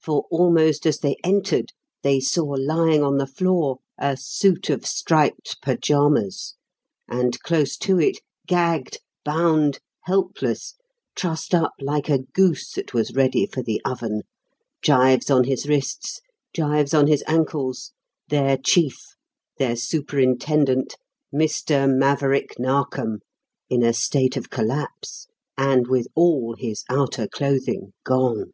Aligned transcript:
For, 0.00 0.22
almost 0.30 0.86
as 0.86 1.00
they 1.00 1.16
entered 1.24 1.72
they 2.04 2.20
saw 2.20 2.44
lying 2.46 3.02
on 3.02 3.18
the 3.18 3.26
floor 3.26 3.78
a 3.98 4.16
suit 4.16 4.70
of 4.70 4.86
striped 4.86 5.60
pyjamas, 5.62 6.54
and 7.08 7.40
close 7.40 7.76
to 7.78 7.98
it, 7.98 8.20
gagged, 8.46 8.98
bound, 9.24 9.80
helpless, 10.02 10.76
trussed 11.16 11.54
up 11.56 11.72
like 11.80 12.08
a 12.08 12.20
goose 12.34 12.70
that 12.74 12.94
was 12.94 13.16
ready 13.16 13.46
for 13.46 13.60
the 13.64 13.82
oven, 13.84 14.22
gyves 14.80 15.28
on 15.28 15.42
his 15.42 15.66
wrists, 15.66 16.20
gyves 16.56 16.94
on 16.96 17.08
his 17.08 17.24
ankles, 17.26 17.90
their 18.28 18.56
chief, 18.56 19.00
their 19.56 19.74
superintendent, 19.74 20.94
Mr. 21.34 21.92
Maverick 21.92 22.60
Narkom, 22.60 23.22
in 23.68 23.82
a 23.82 23.92
state 23.92 24.36
of 24.36 24.50
collapse, 24.50 25.26
and 25.56 25.88
with 25.88 26.06
all 26.14 26.54
his 26.56 26.84
outer 26.88 27.26
clothing 27.26 27.92
gone! 28.04 28.52